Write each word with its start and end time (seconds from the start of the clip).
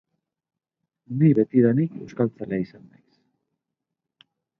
Ni 1.19 1.27
betidanik 1.39 1.99
euskaltzalea 2.05 2.65
izan 2.69 2.87
naiz. 2.95 4.27